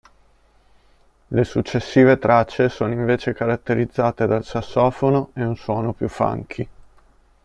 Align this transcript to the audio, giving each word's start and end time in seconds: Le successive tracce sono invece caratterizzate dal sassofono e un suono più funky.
Le 1.27 1.43
successive 1.43 2.17
tracce 2.17 2.69
sono 2.69 2.91
invece 2.91 3.33
caratterizzate 3.35 4.25
dal 4.25 4.43
sassofono 4.43 5.29
e 5.35 5.45
un 5.45 5.55
suono 5.55 5.93
più 5.93 6.07
funky. 6.09 6.67